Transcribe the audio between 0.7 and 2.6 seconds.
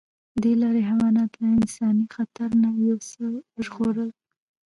حیوانات له انساني خطر